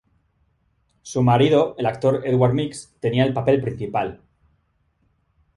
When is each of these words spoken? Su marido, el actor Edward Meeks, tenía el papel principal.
Su 1.03 1.21
marido, 1.21 1.75
el 1.77 1.85
actor 1.85 2.23
Edward 2.25 2.55
Meeks, 2.55 2.95
tenía 2.99 3.23
el 3.23 3.33
papel 3.35 3.61
principal. 3.61 4.19